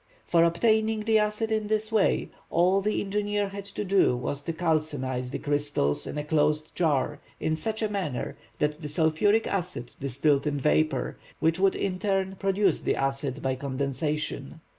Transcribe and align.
For 0.25 0.43
obtaining 0.43 1.01
the 1.01 1.19
acid 1.19 1.51
in 1.51 1.67
this 1.67 1.91
way, 1.91 2.29
all 2.49 2.81
the 2.81 3.01
engineer 3.01 3.49
had 3.49 3.65
to 3.65 3.83
do 3.83 4.17
was 4.17 4.41
to 4.41 4.51
calcinize 4.51 5.29
the 5.29 5.37
crystals 5.37 6.07
in 6.07 6.17
a 6.17 6.23
closed 6.23 6.73
jar 6.73 7.19
in 7.39 7.55
such 7.55 7.83
a 7.83 7.87
manner 7.87 8.35
that 8.57 8.81
the 8.81 8.89
sulphuric 8.89 9.45
acid 9.45 9.93
distilled 9.99 10.47
in 10.47 10.59
vapor, 10.59 11.17
which 11.39 11.59
would 11.59 11.75
in 11.75 11.99
turn 11.99 12.35
produce 12.39 12.81
the 12.81 12.95
acid 12.95 13.43
by 13.43 13.53
condensation. 13.53 14.59